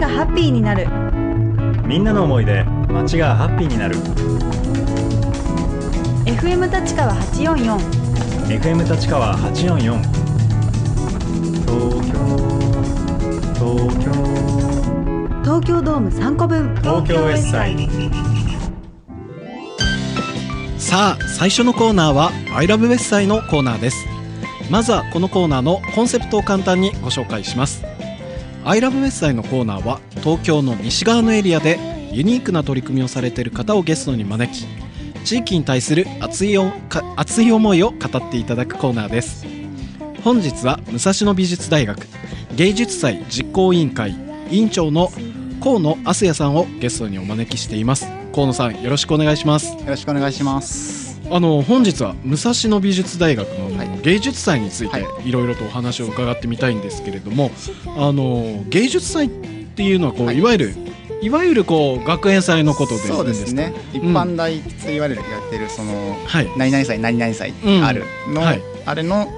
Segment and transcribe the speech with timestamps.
[0.00, 0.86] がハッピーになる
[1.86, 3.96] みんなの思いで街がハッピーになる
[6.24, 7.76] FM 立川844
[8.48, 10.00] FM 立川844
[11.66, 12.18] 東京
[13.54, 14.10] 東京
[15.42, 17.76] 東京ドーム3個分東京 S サイ
[20.78, 24.06] さあ最初のコーナーは「I love ウェッサイ」のコーナーです
[24.70, 27.84] まずはこのコーナーのコンセプトを簡単にご紹介します
[28.64, 31.78] 「I love ウェッサイ」のコーナーは東京の西側のエリアで
[32.12, 34.66] ユニークな取り組みをされている方をゲストに招き
[35.24, 36.56] 地域に対する熱い
[37.16, 39.46] 熱い思いを語っていただくコーナーです。
[40.24, 42.06] 本日は武蔵野美術大学
[42.56, 44.14] 芸術祭実行委員会
[44.50, 45.10] 委員長の
[45.62, 48.06] 河野敦也さんをゲストにお招きしています。
[48.34, 49.72] 河野さんよろしくお願いします。
[49.72, 51.09] よろしくお願いします。
[51.32, 54.00] あの本日は武蔵野美術大学のはい。
[54.02, 55.30] 芸術祭についてはい。
[55.30, 57.50] ろいろとお話を伺ってみたいんですけれども、
[57.96, 60.38] あの芸術祭っていうのはこう、はい。
[60.38, 60.74] い、わゆる
[61.22, 63.74] いわゆるこう学園祭のことでそうですね。
[63.92, 66.48] 一うん般大と言われるやってるそのはい。
[66.56, 67.84] 何々祭何々祭うん。
[67.84, 68.62] あるの、はい。
[68.84, 69.28] あれの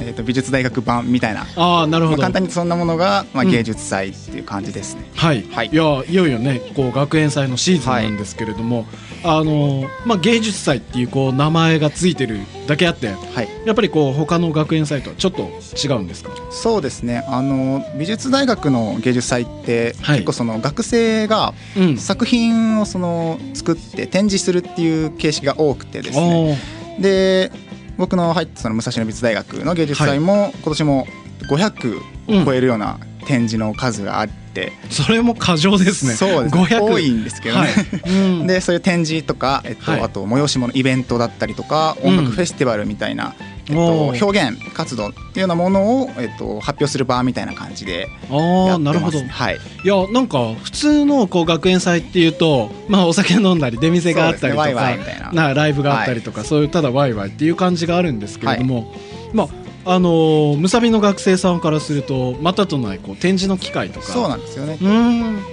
[0.00, 1.46] えっ、と美術大学版みたいな。
[1.56, 3.50] まあ、なるほど、簡単にそんなものが、まあ、うん。
[3.50, 5.02] 芸術祭っていう感じですね。
[5.16, 5.70] はい、はい。
[5.72, 8.86] いやいよいよねこう学園祭のシーズンなんですけれども、
[9.24, 13.48] あのまあ、芸術祭っていうこう名前がついてるだけあってはい。
[13.66, 15.42] やっぱりこう他の学園祭とはちょっと
[15.76, 16.30] 違うんですか？
[16.50, 17.24] そうですね。
[17.28, 26.58] あの美術大学の芸術祭って、はい結構その学生がうん作品をその作って展示するっていう形式が多くてですね。
[26.98, 27.50] あで
[27.96, 31.06] 僕の入ったその武蔵野美術大学の芸術祭も、今年も
[31.50, 36.14] 500うんを超えるような展示の数があって、ーそれも過剰ですね。
[36.14, 36.62] そうですね。
[36.62, 38.10] 500多いんですけどね、はい。
[38.10, 38.46] うん。
[38.46, 40.00] でそういう展示とか、えっとはい。
[40.02, 43.34] あと催し物イベントだったりとか音楽フェスティバルみたいな、
[43.68, 49.18] えっと表現活動っていうようなものを、えっと、発表する場みたいな感じであやあってなるほど。
[49.18, 49.58] はい。
[49.84, 58.92] やなんか普通のこう学園祭っていうとまあお酒飲んだり出店があったりとかライブがあったりとか、そういうただワイワイっていう感じがあるんですけれども、
[59.32, 59.48] まあ
[59.90, 64.06] あのーむさびの学生さんからするとまたとないこう展示の機会とか。
[64.06, 64.76] そうなんですよね。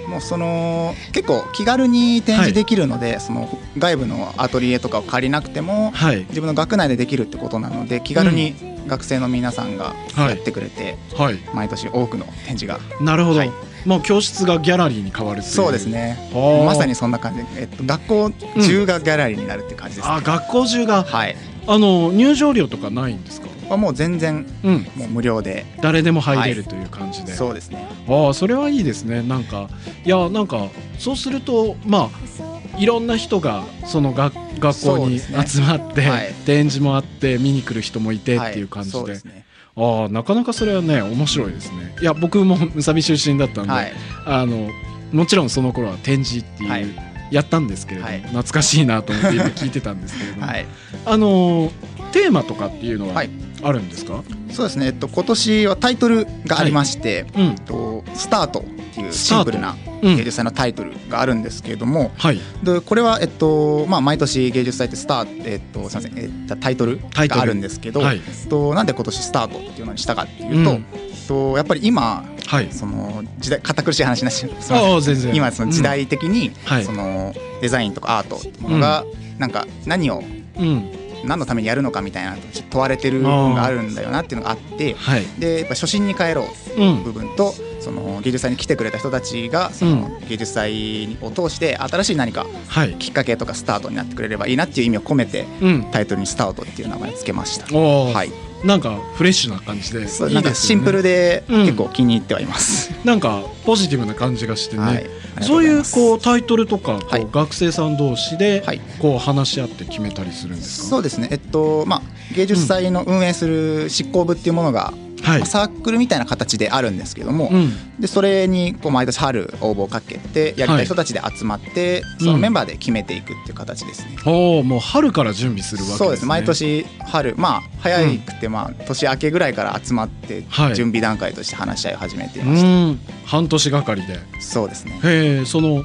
[0.08, 3.48] もうその結構気軽に展示できるので、その
[3.78, 6.26] 外部のアトリエとかを借りなくてもはい。
[6.28, 8.54] 自分の学内でできるってことなので気軽に
[8.86, 10.28] 学生の皆さんがはい。
[10.30, 11.38] やってくれて、はい。
[11.54, 12.78] 毎年多くの展示が。
[13.00, 13.50] なるほど、はい。
[13.86, 16.18] もう教室がギャラリーに変わるそうですね。
[16.66, 17.42] まさにそんな感じ。
[17.54, 18.30] で、えっと、学校
[18.60, 20.14] 中がギャラリーになるって感じです、ね。
[20.14, 21.04] あ学校中が？
[21.04, 21.36] はい。
[21.68, 23.45] あの入場料とかないんですか？
[23.68, 24.86] はもう全然うん。
[24.96, 25.66] もう無料で。
[25.80, 27.86] 誰でも入れるという感じで、そうですね。
[28.08, 29.22] ああそれはいいですね。
[29.22, 29.68] なんか
[30.04, 30.68] いやなんか
[30.98, 36.32] そうするとまあいろんな人がその学学校に集まって、はい。
[36.44, 39.44] 展示もあって見に来る人もいてっていう感じで,、はい、ですね。
[39.76, 41.94] ああなかなかそれはね面白いですね。
[42.00, 43.92] いや僕もむさび出身だったんで、はい。
[44.24, 44.70] あの
[45.12, 46.86] もちろんその頃は展示っていう、はい。
[47.32, 48.20] やったんですけれども、はい。
[48.20, 50.66] 懐かしいなと思って今聞いてたんですけれども、 はい。
[51.04, 51.72] あの
[52.12, 53.30] テーマとかっていうのははい
[53.62, 54.86] あるんですか、そうですね。
[54.86, 57.42] えっと今年はタイトルがありまして、うん。
[57.42, 58.62] えっとスタートっ
[58.94, 60.16] ていうシンプルなうん。
[60.16, 62.40] 芸術祭のタイトルがあるんですけれども、はい。
[62.62, 68.16] でこれは、えっとまあ、毎年芸術祭ってスタート、えっと、すみません、えっと、タイトルがあるんですけど、はい。
[68.16, 70.76] えっと、なんで今年スタートっていうのにしたかっていうと、うん。
[70.76, 72.68] えっと、やっぱり今はい。
[72.70, 76.84] その時代堅苦しい話になっちゃう今その時代的に、はい。
[76.84, 79.04] そのデザインとかアートっていうものが、
[79.38, 80.22] なんか何を
[80.58, 80.90] うん
[81.24, 82.36] 何のためにやるのかみたいな
[82.70, 85.26] 問われてる部分があるんだよなっていうのがあってはい。
[85.38, 86.46] でやっぱ初心に帰ろ
[86.76, 92.94] う部分と、その芸術祭に来てくれた人たちがその芸術祭を通して新しい何かはい。
[92.94, 95.88] きっかけとかスタートになってくれればいいなっていう意味を込めてうん。
[95.92, 97.66] タイトルに「スタート」っていう名前を付けました。
[97.76, 98.30] はい、
[98.64, 99.98] なんかフレッシュな感じで。
[99.98, 100.34] いいですよね。
[100.34, 101.66] なんかシンプルでうん。
[101.66, 102.90] 結構気に入ってはいます。
[103.04, 107.26] なんかポジティブな感じがしてね、はい、ありがとそういうこうタイトルとかはい。
[107.30, 108.80] 学生さん同士ではい。
[108.98, 112.02] こう話し合って決めたりするんですか、そうですね、えっとまあ、
[112.34, 114.92] 芸術祭の運営する執行部っていうものが、
[115.26, 115.38] はい。
[115.40, 118.00] まあサークルみたいな形であるんですけども、うん。
[118.00, 124.16] でそれにこう毎年春応募をかけてやりたい人たちで集まって、そのメンバーで決めていくっていう形ですね。
[124.24, 126.06] おーもう春から準備するわけですね。
[126.06, 126.26] そうです。
[126.26, 130.74] 毎年春まあ早くてまあ年明けぐらいから集まってはい。
[130.76, 132.98] 準備段階として話し合いを始めていました、ん。
[133.24, 134.18] 半年がかりで。
[134.40, 135.00] そうですね。
[135.02, 135.82] へえその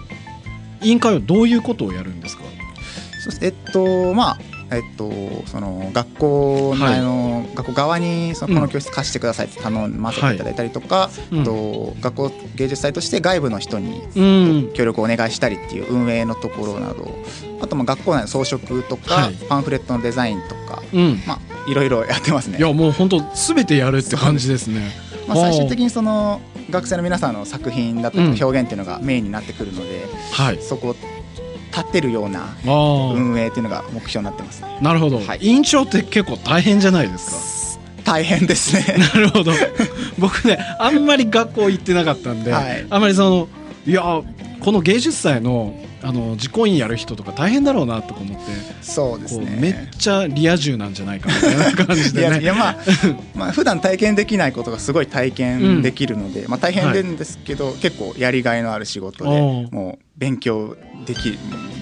[0.82, 2.44] 委員会はどういうことをやるんですか？
[3.42, 4.38] えっとまあ
[4.72, 5.12] えっと、
[5.48, 7.00] その学校の,、はい。
[7.00, 11.40] あの学校側にそのこの教室貸してくださいって頼ませていただいたりとか、うん。
[11.40, 14.22] えっと、学校芸術祭として外部の人にう
[14.70, 14.74] ん。
[14.74, 17.10] 協力をお願いしたりっていう運営のところなど
[17.62, 19.36] あとまあ学校内の装飾とか、はい。
[19.50, 21.22] パンフレットのデザインとか、うん。
[21.28, 22.58] まあ、いろいろやってますね。
[22.58, 22.62] い。
[22.62, 24.90] やもう本当すべてやるって感じですね。
[25.28, 28.44] まあ、最終的にその学生の皆さんの作品だったりうん。
[28.44, 30.62] 表現っていうのがメインになってくるので、はい。
[30.62, 30.96] そこを
[31.72, 34.80] 立てるような運営っていうのが目標になってますね。
[34.82, 35.40] なるほど、はい。
[35.42, 38.84] 印象って結構大変じゃないです大変ですね。
[38.84, 39.52] かなるほど。
[40.18, 42.86] 僕ねあんまり学校行ってなかったんで、はい。
[42.90, 43.48] あんまりその
[43.86, 44.22] いや
[44.60, 48.44] この芸術祭のあの実行委員やる人とか大変だろうなとか思って
[48.82, 49.58] そうですね。
[49.60, 52.42] めっちゃリア充なんじゃないかみたいな感じでね。
[52.42, 52.78] いやまあ
[53.36, 59.30] まあ普段体験できないことがすごい体験できるので、まあ大変なんですけど、結構やりがいのある仕事で
[59.72, 60.76] もう勉強
[61.06, 61.38] できる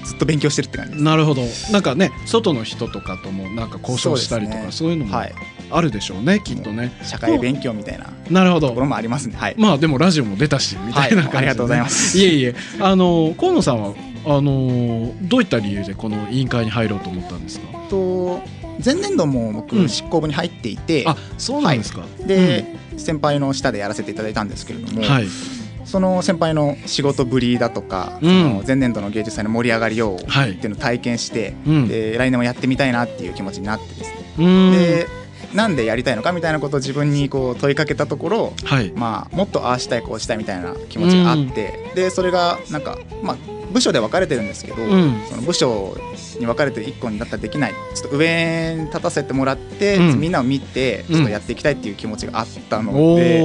[0.05, 1.03] ずっと勉強してるって感じです。
[1.03, 1.43] なるほど。
[1.71, 5.33] なんかね外の人とかともなんか交渉したりとかそう,、いうのもはい。
[5.71, 6.91] あるでしょうね、きっとね。
[7.03, 8.69] 社会勉強みたいななるほど。
[8.69, 9.35] ところもありますね。
[9.37, 12.17] はい、まあでもラジオも出たしみたいな感じありがとうございます。
[12.19, 12.55] いえいえ。
[12.79, 13.93] あの河野さんは
[14.25, 17.67] あのどういった理由でこの委員会に入ろうと思ったんですか？
[17.89, 18.41] と
[18.83, 19.53] 前年度もうん。
[19.53, 22.65] 僕執行部に入っていて、あそうなんですか、で、
[22.97, 25.27] 先輩の下でやらせていただいたんですけれども、はい
[25.89, 28.29] その先輩の仕事ぶりだとか、うん。
[28.29, 34.71] その前年度の芸術祭の盛り上がりをってはいいうのを体験して、うんで来年もやってみたいなっていう気持ちになってですね、うん。
[34.71, 35.07] で
[35.53, 38.91] なんでやりたいのかみたいなことを自分にこう問いかけたところ、はい。
[38.95, 43.37] まあ、もっとああしたいこうしたいみたいな気持ちがあって、でそれがなんか、まあ、
[43.71, 45.21] 部署で分かれてるんですけど、うん。
[45.29, 45.95] その部署
[46.39, 47.73] に分かれて一個になったらできない。
[47.95, 50.19] ちょっと上に立たせてもらって、うん。
[50.19, 53.41] みんなを見てちょっとやっていきたいっていう気持ちがあったのおで、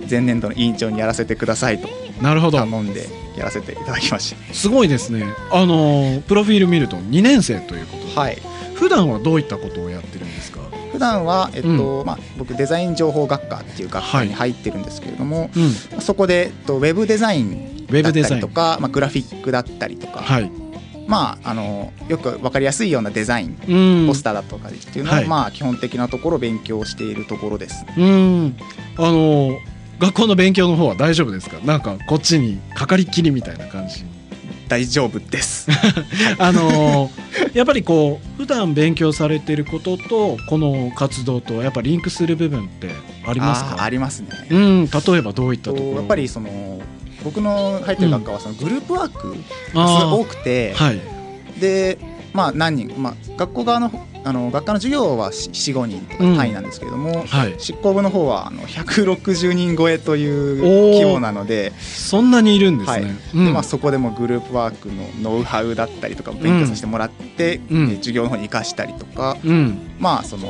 [0.00, 1.88] お前年度の委員長にやらせてくださいと
[2.20, 2.58] なるほど。
[2.58, 5.24] 頼んでやらせていただきましすごいですね。
[5.50, 8.20] あのプロフィール見ると2年生ということで、た。
[8.20, 8.38] はい。
[8.74, 10.60] 普段はどういったことをやってるんですか？
[10.92, 15.50] 普段は、えっとまあ、僕デザイン情報学科っていう学科に入ってるんですけれども、
[15.94, 16.00] うん。
[16.00, 18.34] そこで、えっと、ウェブデザインウェブデザイン。
[18.36, 20.50] りとか、まあ、グラフィックだったりとか、はい。
[21.06, 24.06] まあ、あのよく分かりやすいようなデザインうん。
[24.08, 25.26] ポスターだとかっていうのを、はい。
[25.26, 27.84] まあ、基本的なところを勉強しているところです。
[27.96, 28.56] うん。
[28.96, 29.58] あの
[29.98, 31.58] 学校の勉強の方は大丈夫ですか？
[31.64, 34.04] なんかこっちにかかりきりみたいな感じ。
[34.68, 35.68] 大丈夫です。
[36.38, 37.10] あの
[37.52, 42.88] やっぱりこう普段勉強されてることとこの活動とやっぱリンクする部分って
[43.26, 43.82] ありますか？
[43.82, 44.28] ありますね。
[44.50, 44.86] うん。
[44.86, 45.90] 例えばどういったところ？
[45.92, 46.80] とやっぱりその
[47.24, 49.36] 僕の入ってる学科はそのグループワーク
[49.74, 51.00] が多くて、はい。
[51.60, 51.98] で
[52.32, 53.90] まあ何人、まあ、学校側の
[54.24, 57.54] あの学科の授業は45人とか単位なんですけれども、はい。
[57.58, 63.16] 執行部の方はあの160人超えという規模なのでそんなにいるんですね、はい。
[63.34, 63.46] うん。
[63.46, 67.88] でまあ、そこでもグループワークのノウハウだったりとかを勉強させてもらって、うん。
[67.88, 69.90] で授業の方に生かしたりとか、うん。
[69.98, 70.46] まあその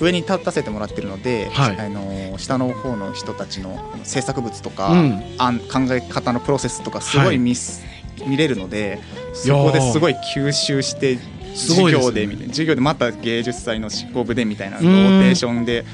[0.00, 1.78] 上に立たせてもらってるので、はい。
[1.78, 5.22] あの下の方の人たちの制作物とか、うん。
[5.38, 7.36] 案考え方のプロセスとかすごはい。
[7.36, 7.82] い見す、
[8.26, 9.00] 見れるので
[9.34, 11.18] そこですごい吸収して
[11.54, 12.52] 授業でみたいな。
[12.52, 14.94] 授業でまた芸術祭の執行部でみたいなロうん。
[14.94, 15.84] ーテーションで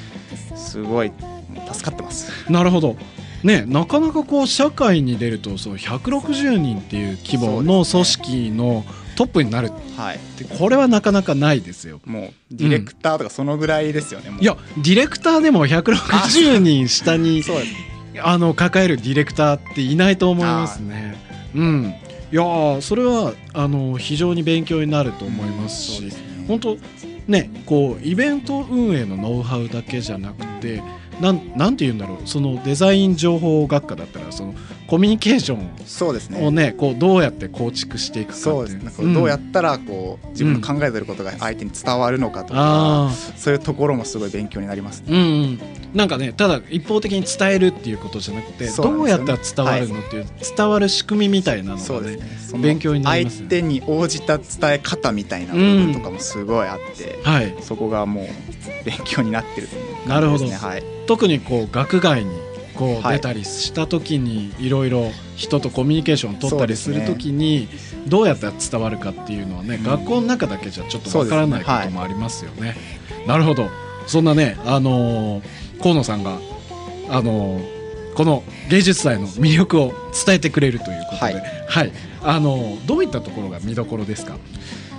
[0.54, 1.12] すごい
[1.72, 2.30] 助かってます。
[2.50, 2.96] なるほど。
[3.42, 8.84] ね、なかなかこう社会に出るとそう160人っていう規模の組織の
[9.16, 9.68] トップになる。
[9.68, 12.00] っはい、てこれはなかなかないですよ。
[12.04, 14.30] もうディレクターとかそのぐらいですよね。
[14.30, 14.42] もう。
[14.42, 17.42] いやディレクターでも160人下に
[18.22, 21.16] あの抱えるディレクターっていないと思いますね。
[21.54, 21.94] うん、
[22.30, 26.44] いやーそれはあの非常に勉強になると思いますし、そうですね。
[26.46, 26.76] 本当
[27.26, 30.82] ねこうイベント運営のノウハウだけじゃなくて
[31.20, 32.28] なんなんて言うんだろう。
[32.28, 34.54] そのデザイン情報学科だったらその
[34.86, 36.46] コミュニケーションそうですね。
[36.46, 45.06] をねこうどうやって構築していくかそうですどうやったらこう自分の考えてることが相手に伝わるのかとか、あそういうところもすごい勉強になりますね。
[45.08, 45.60] ーうんうん。
[45.94, 50.26] なんかねただ一方的に伝えるっていうことじゃなくてそうなんどうやったら伝わるのっていう、
[50.56, 52.28] 伝わる仕組みみたいなのがねね。
[52.58, 53.48] 勉強になりますね。
[53.48, 57.54] 相手に応じた伝え方みたいな部分とかもすごいあって、はい。
[57.60, 58.26] そこがもう
[58.84, 59.68] 勉強になってる
[60.06, 60.46] なるほど。
[60.46, 62.45] はい、特にこう学外に
[62.76, 67.68] こうはい出たりした時にいろいろ人とコミュニケーションを取ったりする時に
[68.06, 69.82] どうやったら伝わるかっていうのはね、うん。
[69.82, 72.76] 学校の中だけじゃちょっとわからないこともありますよね。
[73.26, 73.68] なるほど。
[74.06, 76.38] そんなねあのー河野さんが
[77.10, 79.92] あのーこの芸術祭の魅力を
[80.26, 81.92] 伝えてくれるということで、ははいい。
[82.22, 84.38] あのーどういったところが見どころですか？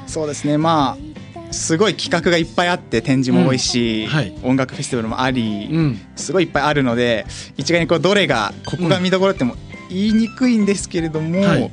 [0.06, 0.58] そうですね。
[0.58, 1.07] まあ
[1.52, 4.10] すごい企画がいっぱいあって展示も多いし、うん。
[4.10, 4.34] はい。
[4.44, 6.00] 音楽フェスティバルもあり、うん。
[6.16, 7.26] すごいいっぱいあるので
[7.58, 9.56] 一概にこうどれがここが見どころっても
[9.90, 11.72] 言いにくいんですけれども、はい。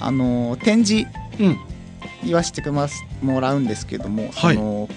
[0.00, 1.08] あの展示
[1.40, 1.58] うん。
[2.24, 4.56] 言わせてもらうんですけども、はい。
[4.56, 4.88] その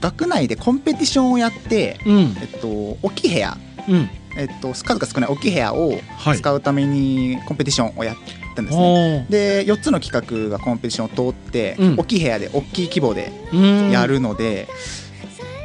[0.00, 2.36] 学内でコンペティションをやって、うん。
[2.40, 2.68] えっと、
[3.02, 6.38] 大きい部屋、うんえっと、数が少ない大きい部屋をはい。
[6.38, 8.16] 使うためにコンペティションをやっ
[8.54, 9.24] たんですね。
[9.26, 9.30] おー。
[9.30, 11.94] で4つの企画がコンペティションを通って、うん。
[11.98, 13.90] 大きい部屋で大きい規模でうん。
[13.90, 14.68] やるので、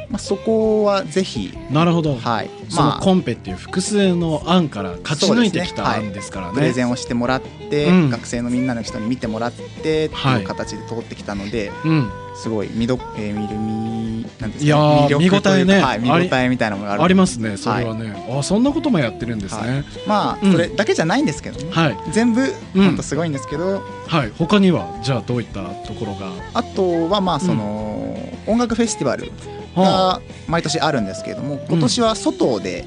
[0.10, 2.50] まあ、そこはぜひなるほど、はい。
[2.70, 6.54] そのまあコンペっていう複数の案から勝ち抜いてきた案ですからね。
[6.56, 8.10] プレゼンをしてもらって、うん。
[8.10, 9.70] 学生のみんなの人に見てもらってっ
[10.10, 10.42] てはい。
[10.42, 19.84] いう形で通ってきたので、うんすごい見ど、えー見る見なんですかいやー魅力というか見応えねはい、見応えみたいなものがあるありますねそれはね、あそんなこともやってるんですね。
[20.08, 20.52] まあうん。
[20.52, 21.98] それだけじゃないんですけどね、はい。
[22.12, 24.32] 全部うん本当すごいんですけど、はい。
[24.38, 26.32] 他にはじゃあどういったところが？
[26.54, 29.32] あとはまあその、音楽フェスティバル
[29.76, 32.86] はが毎年あるんですけれども今年は外で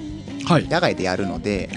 [0.48, 0.68] あはい。
[0.68, 1.68] 野外でやるので、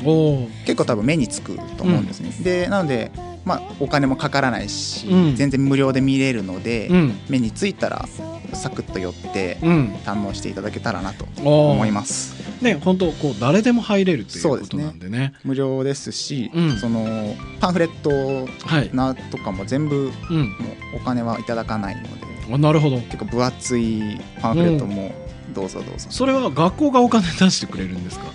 [0.66, 3.12] 結構多分目につくと思うんですね、でなので、
[3.46, 5.36] まあ、お金もかからないし、うん。
[5.36, 7.20] 全然無料で見れるので、うん。
[7.30, 8.08] 目についたら
[8.54, 9.86] サクッと寄ってうん。
[10.06, 12.36] 堪能していただけたらなとお思います。
[12.62, 15.34] ね本当こう誰でも入れるということなんでね。
[15.44, 16.78] 無料ですし、うん。
[16.78, 18.90] そのパンフレットはい。
[18.94, 20.38] なとかも全部うん。
[20.42, 20.46] も
[20.94, 22.10] うお金はいただかないので
[22.54, 22.98] あなるほど。
[22.98, 25.12] 結構分厚いパンフレットも
[25.54, 28.26] どうぞどうぞ、それは学校がお金出してくれるんですか？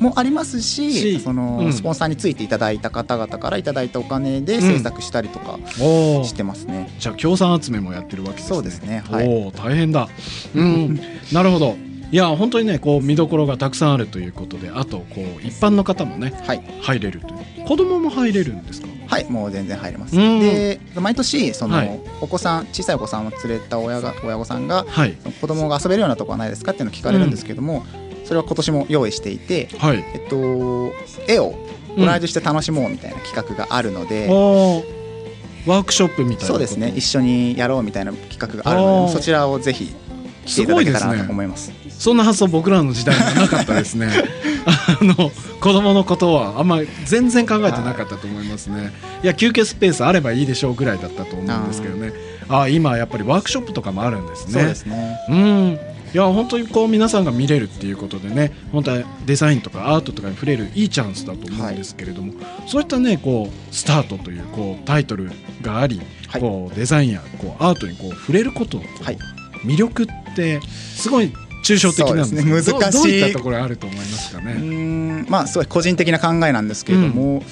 [0.00, 1.72] もありますししその、うん。
[1.72, 8.48] スポンサーについていただいた方々からいただいたお金で制作したりとかしてますね、じゃあ協賛集めもやってるわけですね。
[8.48, 9.28] そうですねはい。
[9.28, 10.08] おお大変だ。
[10.54, 11.00] うん。
[11.32, 11.76] なるほど。
[12.12, 16.62] いや本当にねこう見どころがたくさんあるということであとこう一般の方もねはい。
[16.80, 17.64] 入れるという。
[17.66, 18.88] 子供も入れるんですか？
[19.06, 20.38] はいもう全然入れます、うん。
[20.38, 22.00] で毎年その、はい。
[22.20, 25.16] お子さん小さいお子さんを連れた親が親御さんがはい。
[25.40, 27.84] 子供が遊べるようなとこはないですかっていうのを聞かれるんですけども、
[28.24, 30.04] それは今年も用意していて、はい。
[30.14, 30.92] えっと、
[31.28, 31.54] 絵を
[31.96, 34.94] コラージュして楽しもうみたいな企画があるので、おー。
[35.66, 36.92] ワークショップみたいなそうですね。
[36.94, 39.94] 一緒にやろうみたいな企画があるのでそちらをぜひ
[40.44, 41.72] 来ていただけたらなと思います。
[41.88, 44.08] そんな発想僕らの時代にはなかったですね。
[44.66, 48.92] あの子供のことはあんまり全然考えてなかったと思いますね。
[49.22, 52.12] いや休憩スペースあればいいでしょうぐらいだったと思うんですけどね。
[52.48, 54.52] ああ今やっぱりワークショップとかもあるんですね。
[54.52, 55.16] そうですね。
[55.30, 62.34] うんいや本当にこう皆さんが見れるっていうことでね本当はデザインとかアートとかに触れるいいチャンスだと思うんですけれども、
[62.68, 66.40] そういったねこうスタートというこうタイトルがあり、はい。
[66.40, 69.18] こうデザインやこうアートにこう触れることのはい。
[69.64, 70.06] 魅力っ
[70.36, 71.32] てすごい
[71.64, 72.72] 抽象的なんですね難しい。
[72.72, 74.54] どどういったところあると思いますかね？
[74.54, 77.42] んまあすごい個人的な考えなんですけれども、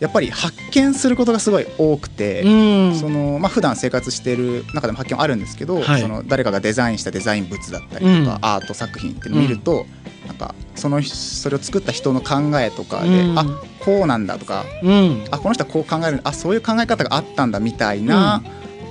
[0.00, 2.94] やっぱり発見することがすごい多くて、うん。
[2.94, 6.00] そのまあ普段生活している中でも発見はあるんですけど、はい。
[6.00, 8.28] その誰かがデザインしたデザイン物だったりとか、うん。
[8.28, 9.86] アート作品っていうのを見ると、
[10.26, 13.38] なんかそのそれを作った人の考えとかで、うん。
[13.38, 13.44] あ
[13.80, 15.24] こうなんだとかうん。
[15.30, 18.42] あこの人はこう考えるあそういう考え方があったんだみたいな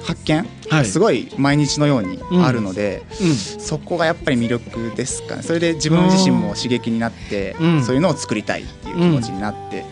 [0.03, 0.85] 発見、はい。
[0.85, 3.35] すごい毎日のようにあるので、うん。
[3.35, 5.43] そこがやっぱり魅力ですかね。
[5.43, 7.83] それで自分自身も刺激になって、うん。
[7.83, 9.83] そういうのを作りたいっていう気持ちになって、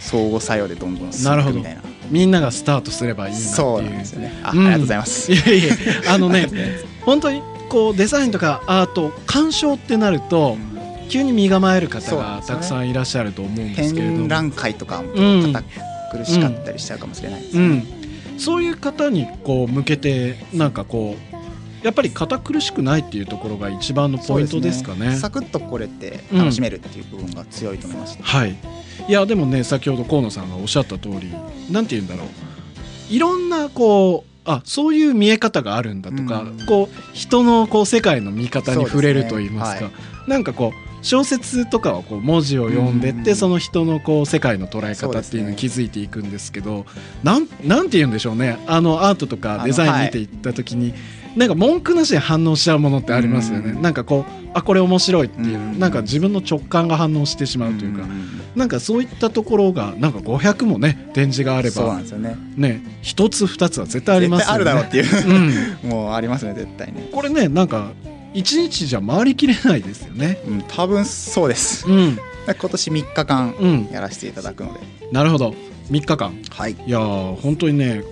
[0.00, 1.82] 相互作用でどんどん進んでみたいな。
[2.10, 3.54] みんながスタートすればいいなっていう。
[3.54, 4.40] そうなんですよね。
[4.42, 4.58] あ,、うん。
[4.60, 5.32] ありがとうございます。
[5.32, 5.74] いやいや
[6.08, 6.48] あのね
[7.06, 10.56] 本当にこうデザインとかアート鑑賞ってなると
[11.08, 14.18] 急に身構える方がたくさんいらっしゃると思うんですけれども。
[14.18, 15.64] 展覧会とかもうん堅
[16.10, 17.86] 苦しかったりしちゃうかもしれないです、うん、
[18.38, 25.16] そういう方にこう向けてなんかこうやっぱり堅苦しくないっていうところが一番のポイントですかね。
[25.16, 28.54] サクッとこれて楽しめるっていう部分が強いと思いました、はい、
[29.08, 31.32] いやでもね先ほど河野さんがおっしゃった通り
[31.70, 32.28] なんて言うんだろう。
[33.10, 36.66] いろんなこうあそういう見え方があるんだとか、うん。
[36.66, 39.86] こう人のこう世界の見方に触れると言いますか。
[39.86, 39.90] は
[40.26, 43.36] なんかこう小説とかはこう文字を読んでって、うん。
[43.36, 46.86] その人のこう世界の捉え方っていうのに気づいていくんですけど
[47.22, 48.58] なんなんて言うんでしょうね。
[48.66, 50.94] あのアートとかデザイン見ていった時に、
[51.36, 53.82] なんか文句なしで反応しちゃうものってありますよね、うん。
[53.82, 55.78] なんかこうあこれ面白いっていう、うん。
[55.78, 58.30] なんか自分の直感が反応してしまうというか、ん。
[58.56, 62.36] なんかそういったところがなんか500もね展示があれそうなばんですよね。
[62.56, 64.54] ね一つ二つは絶対ありますよね。
[64.54, 65.74] あるだろうっていう。
[65.84, 67.92] うん、 もうありますね絶対ね、これねなんか
[68.34, 70.40] 一日じゃ回りきれないですよね。
[70.46, 71.86] うん、多分そうです。
[71.88, 72.18] うん。
[72.46, 73.88] 今年3日間うん。
[73.92, 74.80] やらせていただくので、
[75.12, 75.54] なるほど。
[75.90, 76.36] 3日間。
[76.50, 76.72] はい。
[76.72, 78.02] いやー本当にね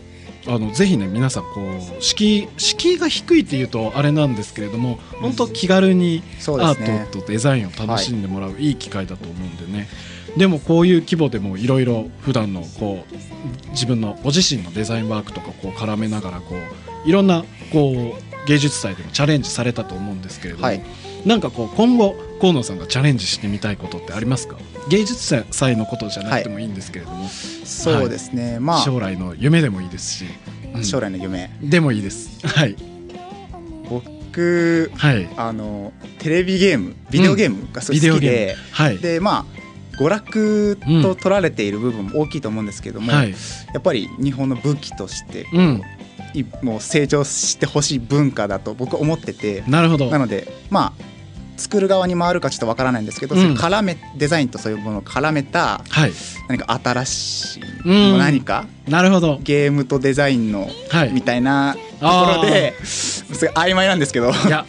[0.47, 1.61] あのぜひね皆さんこ
[1.99, 9.89] う敷居敷居が低いっていうとあれなんですけれども本当気軽にアートとデザインを楽しんでもらういい機会だと思うんでね、
[10.37, 20.83] でもこういう規模でもいろいろ普段のこう自分のご自身のデザインワークとかこう絡めながらこういろんなこう芸術祭でもチャレンジされたと思うんですけれども、はい。
[21.27, 24.57] なんかこう今後河野さんがチャレンジしてみたいことってありますか？
[24.89, 28.79] 芸術祭のことじゃなくてもいいんですけれども、そうですね、まあ。
[28.79, 30.25] 将来の夢でもいいですし、
[30.75, 30.85] うん。
[30.85, 31.51] 将来の夢。
[31.61, 32.47] でもいいです。
[32.47, 32.77] はい。
[33.89, 35.29] 僕はい。
[35.37, 38.63] あのテレビゲームビデオゲームがすごい好きで、ム。
[38.73, 38.99] はい。
[38.99, 39.59] でまあ
[39.99, 43.31] 娯楽と取られている部分も大きいと思うんですけども、はい。
[43.31, 43.37] や
[43.79, 45.83] っぱり日本の武器としてうん。
[46.35, 49.65] いもう成長してほしい文化だと僕は思ってて。
[49.67, 50.11] なるほど。
[50.11, 51.18] なのでまあ
[51.59, 53.55] 作る側に回るかちょっとわからないんですけど、うん。
[53.55, 56.13] 絡めデザインとそういうものを絡めたはい。
[56.49, 58.19] 何か新しい、うん。
[58.19, 59.39] 何かなるほど。
[59.43, 61.13] ゲームとデザインのはい。
[61.13, 64.31] みたいなところですごい曖昧なんですけど。
[64.31, 64.65] いや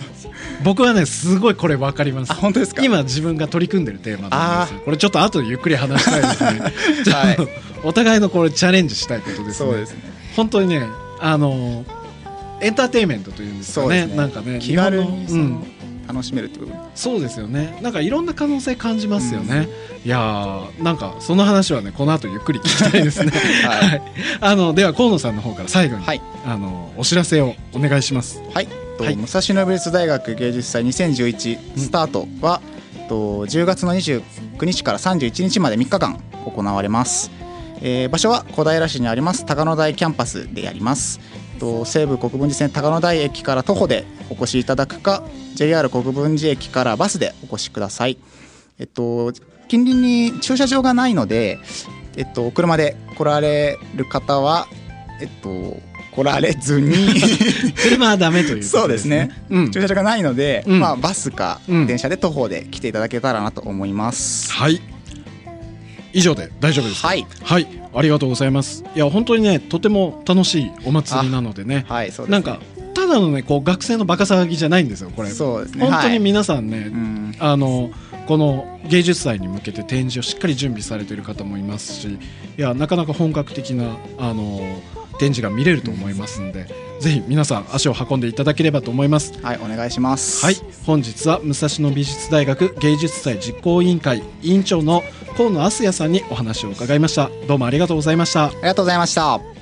[0.62, 2.31] 僕はねすごいこれ分かります。
[2.34, 2.84] あ本当ですか？
[2.84, 6.74] 今自分が取り組んでるテーマなんですこれちょっと後でゆっくり話したいですね。
[7.05, 7.48] ちょっ
[7.81, 9.53] とお互いのこれチャレンジしたいことですね。
[9.53, 10.01] そうですね。
[10.36, 10.86] 本当にね
[11.22, 11.86] あの
[12.60, 13.88] エンターテインメントというんですかね。
[13.88, 14.15] そうですね。
[14.17, 15.63] なんかね気軽にうん
[16.09, 16.75] 楽しめるって部分。
[16.95, 17.77] そうですよね。
[17.81, 19.69] なんかいろんな可能性感じますよね、
[20.03, 23.31] いやーなんかその話はねこの後ゆっくり聞きたいですね。
[23.63, 23.89] はい。
[23.89, 24.01] はい。
[24.41, 26.21] あのでは河野さんの方から最後に、はい。
[26.45, 28.41] あのお知らせをお願いします。
[28.53, 29.15] はい、とはい。
[29.15, 32.61] 武蔵野美術大学芸術祭2011スタートは、
[33.09, 34.23] と10月の29
[34.65, 37.31] 日から31日まで3日間行われます、
[37.81, 41.19] えー場所は小平市にあります高野台キャンパスでやります
[41.59, 45.23] と西武国分寺線高野台駅から徒歩でお越しいただくか
[45.55, 48.17] JR 国分寺駅からバスでお越しください。
[48.79, 49.31] えっと
[49.67, 49.95] 近隣
[50.33, 51.59] に駐車場がないので
[52.17, 54.67] えっと車で来られる方は
[55.21, 55.77] えっと
[56.15, 56.95] 来られずに
[57.77, 59.29] 車はダメということ そうですね。
[59.49, 59.71] うん。
[59.71, 60.79] 駐車場がないので、うん。
[60.79, 61.87] まあ、バスかうん。
[61.87, 64.51] 電車で徒歩で来ていただけたらなと思います。
[64.51, 64.81] はい。
[66.11, 67.09] 以上で大丈夫ですか？
[67.09, 72.31] はい、はいありがとうございますいや本当にねとても楽しいお祭りなのでねはい、そうです、ね。
[72.31, 72.60] なんか
[72.93, 75.86] ただのねこう学生のバカ騒ぎじゃないんですよこれそうですね。
[75.86, 77.91] 本当にはい皆さんね、うん、あの
[78.27, 82.17] この芸術祭に向けて展示をしっかり準備されている方もいますしい
[82.62, 84.60] やなかなか本格的なあの
[85.19, 86.65] 展示が見れると思いますので、
[87.00, 89.38] ぜひ皆さん足を運んでいただければと思います。
[89.41, 90.46] はい、お願いします。
[90.46, 90.55] はい、
[90.86, 95.03] 本日は武蔵野美術大学芸術祭実行委員会委員長の
[95.39, 97.31] 河野敦也さんにお話を伺いました。
[97.48, 98.48] どうもありがとうございました。
[98.48, 99.58] ありがとうございました。